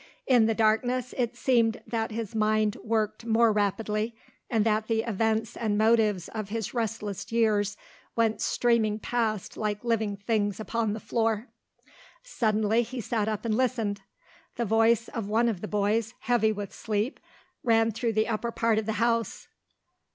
In 0.25 0.47
the 0.47 0.55
darkness 0.55 1.13
it 1.15 1.37
seemed 1.37 1.79
that 1.85 2.09
his 2.09 2.33
mind 2.33 2.75
worked 2.83 3.23
more 3.23 3.51
rapidly 3.51 4.15
and 4.49 4.65
that 4.65 4.87
the 4.87 5.03
events 5.03 5.55
and 5.55 5.77
motives 5.77 6.27
of 6.29 6.49
his 6.49 6.73
restless 6.73 7.31
years 7.31 7.77
went 8.15 8.41
streaming 8.41 8.97
past 8.97 9.57
like 9.57 9.83
living 9.83 10.17
things 10.17 10.59
upon 10.59 10.93
the 10.93 10.99
floor. 10.99 11.49
Suddenly 12.23 12.81
he 12.81 12.99
sat 12.99 13.27
up 13.27 13.45
and 13.45 13.55
listened. 13.55 14.01
The 14.55 14.65
voice 14.65 15.07
of 15.07 15.29
one 15.29 15.47
of 15.47 15.61
the 15.61 15.67
boys, 15.67 16.15
heavy 16.21 16.51
with 16.51 16.73
sleep, 16.73 17.19
ran 17.63 17.91
through 17.91 18.13
the 18.13 18.27
upper 18.27 18.49
part 18.51 18.79
of 18.79 18.87
the 18.87 18.93
house. 18.93 19.49